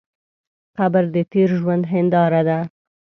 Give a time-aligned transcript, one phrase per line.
[0.77, 2.59] قبر د تېر ژوند هنداره ده.